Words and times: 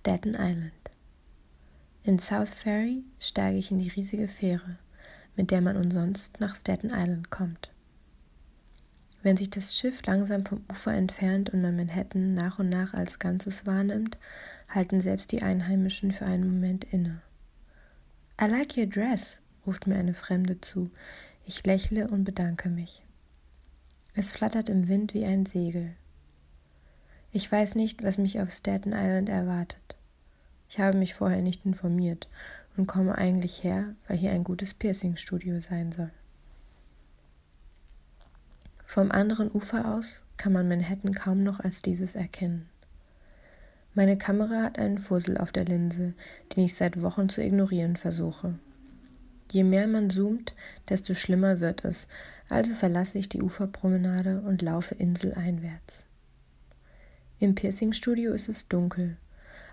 Staten 0.00 0.30
Island. 0.30 0.72
In 2.04 2.18
South 2.18 2.54
Ferry 2.54 3.04
steige 3.18 3.58
ich 3.58 3.70
in 3.70 3.80
die 3.80 3.90
riesige 3.90 4.28
Fähre, 4.28 4.78
mit 5.36 5.50
der 5.50 5.60
man 5.60 5.76
umsonst 5.76 6.40
nach 6.40 6.56
Staten 6.56 6.88
Island 6.88 7.28
kommt. 7.28 7.70
Wenn 9.22 9.36
sich 9.36 9.50
das 9.50 9.76
Schiff 9.76 10.02
langsam 10.06 10.46
vom 10.46 10.64
Ufer 10.72 10.94
entfernt 10.94 11.50
und 11.50 11.60
man 11.60 11.76
Manhattan 11.76 12.32
nach 12.32 12.58
und 12.58 12.70
nach 12.70 12.94
als 12.94 13.18
Ganzes 13.18 13.66
wahrnimmt, 13.66 14.16
halten 14.70 15.02
selbst 15.02 15.32
die 15.32 15.42
Einheimischen 15.42 16.12
für 16.12 16.24
einen 16.24 16.50
Moment 16.50 16.84
inne. 16.84 17.20
I 18.40 18.46
like 18.46 18.78
your 18.78 18.86
dress, 18.86 19.42
ruft 19.66 19.86
mir 19.86 19.96
eine 19.96 20.14
Fremde 20.14 20.62
zu. 20.62 20.90
Ich 21.44 21.66
lächle 21.66 22.08
und 22.08 22.24
bedanke 22.24 22.70
mich. 22.70 23.04
Es 24.14 24.32
flattert 24.32 24.70
im 24.70 24.88
Wind 24.88 25.12
wie 25.12 25.26
ein 25.26 25.44
Segel. 25.44 25.94
Ich 27.32 27.50
weiß 27.50 27.76
nicht, 27.76 28.02
was 28.02 28.18
mich 28.18 28.40
auf 28.40 28.50
Staten 28.50 28.92
Island 28.92 29.28
erwartet. 29.28 29.96
Ich 30.68 30.80
habe 30.80 30.96
mich 30.96 31.14
vorher 31.14 31.42
nicht 31.42 31.64
informiert 31.64 32.28
und 32.76 32.88
komme 32.88 33.16
eigentlich 33.16 33.62
her, 33.62 33.94
weil 34.08 34.16
hier 34.16 34.32
ein 34.32 34.42
gutes 34.42 34.74
Piercing-Studio 34.74 35.60
sein 35.60 35.92
soll. 35.92 36.10
Vom 38.84 39.12
anderen 39.12 39.48
Ufer 39.52 39.94
aus 39.94 40.24
kann 40.36 40.52
man 40.52 40.66
Manhattan 40.66 41.14
kaum 41.14 41.44
noch 41.44 41.60
als 41.60 41.82
dieses 41.82 42.16
erkennen. 42.16 42.68
Meine 43.94 44.18
Kamera 44.18 44.62
hat 44.62 44.80
einen 44.80 44.98
Fussel 44.98 45.38
auf 45.38 45.52
der 45.52 45.64
Linse, 45.64 46.14
den 46.54 46.64
ich 46.64 46.74
seit 46.74 47.00
Wochen 47.00 47.28
zu 47.28 47.42
ignorieren 47.42 47.96
versuche. 47.96 48.58
Je 49.52 49.62
mehr 49.62 49.86
man 49.86 50.10
zoomt, 50.10 50.56
desto 50.88 51.14
schlimmer 51.14 51.60
wird 51.60 51.84
es, 51.84 52.08
also 52.48 52.74
verlasse 52.74 53.18
ich 53.18 53.28
die 53.28 53.42
Uferpromenade 53.42 54.40
und 54.40 54.62
laufe 54.62 54.96
inseleinwärts. 54.96 56.06
Im 57.40 57.54
Piercingstudio 57.54 58.34
ist 58.34 58.50
es 58.50 58.68
dunkel, 58.68 59.16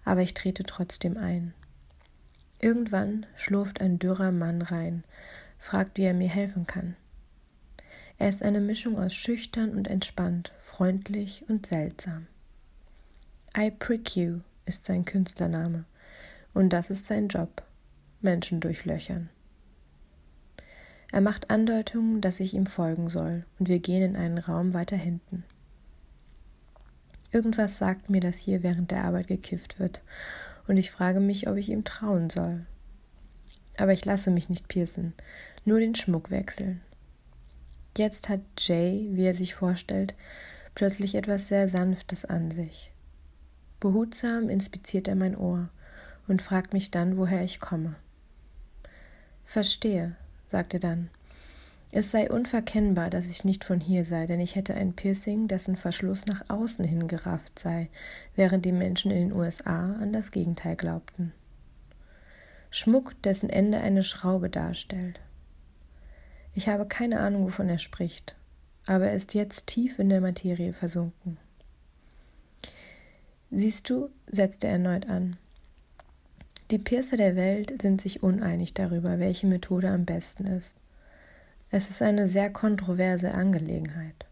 aber 0.05 0.21
ich 0.21 0.33
trete 0.33 0.63
trotzdem 0.63 1.17
ein. 1.17 1.53
Irgendwann 2.61 3.25
schlurft 3.35 3.81
ein 3.81 3.99
dürrer 3.99 4.31
Mann 4.31 4.61
rein, 4.61 5.03
fragt, 5.57 5.97
wie 5.97 6.03
er 6.03 6.13
mir 6.13 6.29
helfen 6.29 6.65
kann. 6.65 6.95
Er 8.17 8.29
ist 8.29 8.41
eine 8.41 8.61
Mischung 8.61 8.97
aus 8.97 9.13
schüchtern 9.13 9.75
und 9.75 9.89
entspannt, 9.89 10.53
freundlich 10.61 11.43
und 11.49 11.65
seltsam. 11.65 12.27
I 13.55 13.69
Prick 13.69 14.15
You 14.15 14.39
ist 14.63 14.85
sein 14.85 15.03
Künstlername, 15.03 15.83
und 16.53 16.71
das 16.71 16.89
ist 16.89 17.05
sein 17.05 17.27
Job, 17.27 17.63
Menschen 18.21 18.61
durchlöchern. 18.61 19.29
Er 21.11 21.19
macht 21.19 21.49
Andeutungen, 21.49 22.21
dass 22.21 22.39
ich 22.39 22.53
ihm 22.53 22.65
folgen 22.65 23.09
soll, 23.09 23.43
und 23.59 23.67
wir 23.67 23.79
gehen 23.79 24.03
in 24.03 24.15
einen 24.15 24.37
Raum 24.37 24.73
weiter 24.73 24.97
hinten. 24.97 25.43
Irgendwas 27.37 27.77
sagt 27.77 28.09
mir, 28.09 28.19
dass 28.19 28.39
hier 28.39 28.63
während 28.63 28.89
der 28.89 29.05
Arbeit 29.05 29.27
gekifft 29.27 29.79
wird, 29.79 30.01
und 30.67 30.75
ich 30.75 30.89
frage 30.89 31.19
mich, 31.19 31.47
ob 31.47 31.55
ich 31.55 31.69
ihm 31.69 31.83
trauen 31.83 32.31
soll. 32.31 32.65
Aber 33.77 33.93
ich 33.93 34.03
lasse 34.05 34.31
mich 34.31 34.49
nicht 34.49 34.67
piercen, 34.67 35.13
nur 35.63 35.79
den 35.79 35.93
Schmuck 35.93 36.31
wechseln. 36.31 36.81
Jetzt 37.95 38.27
hat 38.27 38.41
Jay, 38.57 39.07
wie 39.11 39.25
er 39.27 39.35
sich 39.35 39.53
vorstellt, 39.53 40.15
plötzlich 40.73 41.13
etwas 41.13 41.47
sehr 41.47 41.67
Sanftes 41.67 42.25
an 42.25 42.49
sich. 42.49 42.91
Behutsam 43.79 44.49
inspiziert 44.49 45.07
er 45.07 45.15
mein 45.15 45.37
Ohr 45.37 45.69
und 46.27 46.41
fragt 46.41 46.73
mich 46.73 46.89
dann, 46.89 47.17
woher 47.17 47.43
ich 47.43 47.59
komme. 47.59 47.97
Verstehe, 49.45 50.15
sagt 50.47 50.73
er 50.73 50.79
dann, 50.79 51.11
es 51.91 52.11
sei 52.11 52.29
unverkennbar, 52.29 53.09
dass 53.09 53.27
ich 53.27 53.45
nicht 53.45 53.63
von 53.63 53.79
hier 53.79 54.03
sei, 54.03 54.25
denn 54.25 54.39
ich 54.39 54.55
hätte 54.55 54.75
ein 54.75 54.93
Piercing, 54.93 55.47
dessen 55.47 55.77
Verschluss 55.77 56.25
nach 56.25 56.49
außen 56.49 56.83
hin 56.83 57.07
gerafft 57.07 57.59
sei, 57.59 57.89
während 58.35 58.65
die 58.65 58.73
Menschen 58.73 59.09
in 59.11 59.29
den 59.29 59.37
USA 59.37 59.93
an 59.93 60.11
das 60.11 60.31
Gegenteil 60.31 60.75
glaubten. 60.75 61.31
Schmuck, 62.69 63.21
dessen 63.21 63.49
Ende 63.49 63.79
eine 63.79 64.03
Schraube 64.03 64.49
darstellt. 64.49 65.21
Ich 66.53 66.67
habe 66.67 66.87
keine 66.87 67.19
Ahnung, 67.19 67.45
wovon 67.45 67.69
er 67.69 67.77
spricht, 67.77 68.35
aber 68.85 69.05
er 69.07 69.15
ist 69.15 69.33
jetzt 69.33 69.67
tief 69.67 69.99
in 69.99 70.09
der 70.09 70.21
Materie 70.21 70.73
versunken. 70.73 71.37
Siehst 73.49 73.89
du, 73.89 74.09
setzte 74.29 74.67
er 74.67 74.73
erneut 74.73 75.07
an, 75.07 75.37
die 76.69 76.79
Piercer 76.79 77.15
der 77.15 77.37
Welt 77.37 77.81
sind 77.81 78.01
sich 78.01 78.23
uneinig 78.23 78.73
darüber, 78.73 79.19
welche 79.19 79.47
Methode 79.47 79.89
am 79.89 80.03
besten 80.03 80.45
ist. 80.45 80.75
Es 81.69 81.89
ist 81.89 82.01
eine 82.01 82.27
sehr 82.27 82.49
kontroverse 82.49 83.33
Angelegenheit. 83.33 84.25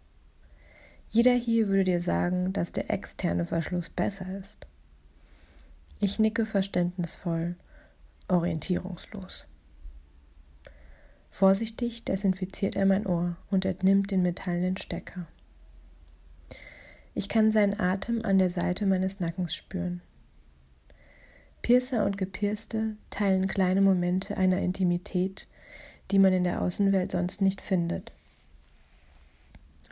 Jeder 1.10 1.34
hier 1.34 1.68
würde 1.68 1.84
dir 1.84 2.00
sagen, 2.00 2.54
dass 2.54 2.72
der 2.72 2.90
externe 2.90 3.46
Verschluss 3.46 3.90
besser 3.90 4.38
ist. 4.38 4.68
Ich 6.00 6.20
nicke 6.20 6.46
verständnisvoll, 6.46 7.56
orientierungslos. 8.28 9.48
Vorsichtig 11.30 12.06
desinfiziert 12.06 12.78
er 12.78 12.86
mein 12.86 13.06
Ohr 13.06 13.36
und 13.50 13.66
entnimmt 13.66 14.12
den 14.12 14.22
metallenen 14.22 14.78
Stecker. 14.78 15.28
Ich 17.14 17.28
kann 17.28 17.52
seinen 17.52 17.80
Atem 17.80 18.24
an 18.24 18.38
der 18.38 18.50
Seite 18.50 18.86
meines 18.86 19.20
Nackens 19.20 19.54
spüren. 19.54 20.02
Piercer 21.62 22.06
und 22.06 22.18
Gepierste 22.18 22.96
teilen 23.10 23.48
kleine 23.48 23.82
Momente 23.82 24.38
einer 24.38 24.60
Intimität, 24.60 25.48
die 26.12 26.20
man 26.20 26.34
in 26.34 26.44
der 26.44 26.62
Außenwelt 26.62 27.12
sonst 27.12 27.42
nicht 27.42 27.62
findet. 27.62 28.12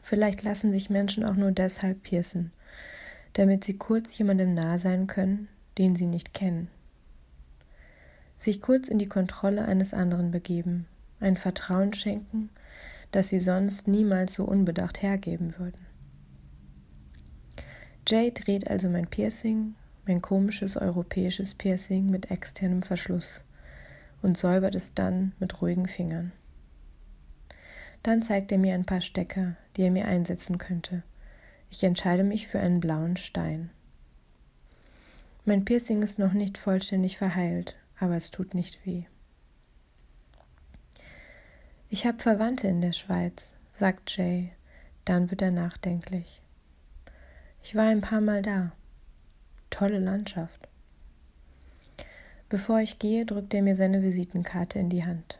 Vielleicht 0.02 0.44
lassen 0.44 0.72
sich 0.72 0.90
Menschen 0.90 1.24
auch 1.24 1.36
nur 1.36 1.52
deshalb 1.52 2.04
piercen, 2.04 2.52
damit 3.34 3.64
sie 3.64 3.78
kurz 3.78 4.18
jemandem 4.18 4.54
nah 4.54 4.78
sein 4.78 5.08
können, 5.08 5.48
den 5.78 5.96
sie 5.96 6.08
nicht 6.08 6.34
kennen. 6.34 6.68
Sich 8.38 8.62
kurz 8.62 8.90
in 8.90 9.00
die 9.00 9.08
Kontrolle 9.08 9.66
eines 9.66 9.94
anderen 9.94 10.32
begeben, 10.32 10.86
ein 11.20 11.38
Vertrauen 11.38 11.94
schenken, 11.94 12.50
das 13.12 13.30
sie 13.30 13.40
sonst 13.40 13.88
niemals 13.88 14.34
so 14.34 14.44
unbedacht 14.44 15.02
hergeben 15.02 15.58
würden. 15.58 15.86
Jay 18.06 18.32
dreht 18.32 18.70
also 18.70 18.90
mein 18.90 19.08
Piercing, 19.08 19.76
mein 20.06 20.22
komisches 20.22 20.76
europäisches 20.76 21.56
Piercing 21.56 22.10
mit 22.10 22.30
externem 22.30 22.84
Verschluss 22.84 23.46
und 24.24 24.38
säubert 24.38 24.74
es 24.74 24.96
dann 24.96 25.34
mit 25.40 25.62
ruhigen 25.62 25.88
Fingern. 25.88 26.32
Dann 28.02 28.22
zeigt 28.22 28.52
er 28.52 28.58
mir 28.58 28.74
ein 28.74 28.86
paar 28.86 29.02
Stecker, 29.02 29.56
die 29.78 29.84
er 29.84 29.92
mir 29.92 30.08
einsetzen 30.08 30.58
könnte. 30.58 31.04
Ich 31.70 31.84
entscheide 31.84 32.24
mich 32.24 32.48
für 32.48 32.60
einen 32.60 32.80
blauen 32.80 33.18
Stein. 33.18 33.70
Mein 35.46 35.66
Piercing 35.66 36.02
ist 36.02 36.20
noch 36.20 36.34
nicht 36.34 36.58
vollständig 36.58 37.18
verheilt, 37.18 37.76
aber 38.00 38.16
es 38.16 38.32
tut 38.32 38.54
nicht 38.54 38.86
weh. 38.86 39.04
Ich 41.90 42.06
habe 42.06 42.20
Verwandte 42.20 42.68
in 42.68 42.82
der 42.82 42.94
Schweiz, 42.94 43.54
sagt 43.72 44.18
Jay. 44.18 44.52
Dann 45.06 45.30
wird 45.32 45.42
er 45.42 45.52
nachdenklich. 45.52 46.42
Ich 47.62 47.76
war 47.76 47.88
ein 47.88 48.02
paar 48.02 48.22
Mal 48.22 48.42
da. 48.42 48.72
Tolle 49.70 50.00
Landschaft. 50.00 50.70
Bevor 52.50 52.80
ich 52.80 53.00
gehe, 53.00 53.26
drückt 53.26 53.54
er 53.54 53.62
mir 53.62 53.76
seine 53.76 54.04
Visitenkarte 54.04 54.80
in 54.80 54.90
die 54.90 55.06
Hand. 55.06 55.40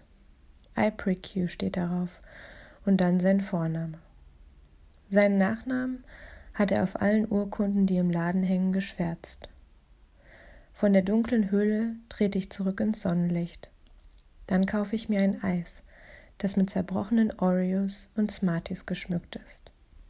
I 0.78 0.90
prick 0.92 1.36
you 1.36 1.48
steht 1.48 1.78
darauf 1.78 2.22
und 2.86 2.98
dann 3.02 3.20
sein 3.20 3.42
Vorname. 3.42 4.00
Seinen 5.08 5.38
Nachnamen 5.38 6.04
hat 6.54 6.72
er 6.72 6.84
auf 6.84 7.02
allen 7.02 7.30
Urkunden, 7.30 7.86
die 7.86 7.98
im 7.98 8.10
Laden 8.10 8.44
hängen, 8.44 8.74
geschwärzt. 8.74 9.50
Von 10.74 10.94
der 10.94 11.04
dunklen 11.04 11.52
Höhle 11.52 11.96
trete 12.10 12.38
ich 12.38 12.50
zurück 12.50 12.80
ins 12.80 13.02
Sonnenlicht. 13.02 13.70
Dann 14.48 14.66
kaufe 14.66 14.96
ich 14.96 15.08
mir 15.08 15.22
ein 15.22 15.44
Eis, 15.44 15.84
das 16.40 16.56
mit 16.56 16.70
zerbrochenen 16.70 17.32
Oreos 17.40 18.10
und 18.16 18.32
Smarties 18.32 18.86
geschmückt 18.86 19.36
ist. 19.36 19.72